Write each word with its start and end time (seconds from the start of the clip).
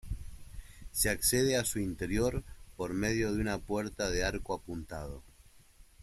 Se 0.91 1.11
accede 1.11 1.57
a 1.57 1.63
su 1.63 1.77
interior 1.77 2.43
por 2.75 2.95
medio 2.95 3.31
de 3.33 3.39
una 3.39 3.59
puerta 3.59 4.09
de 4.09 4.23
arco 4.23 4.55
apuntado. 4.55 5.21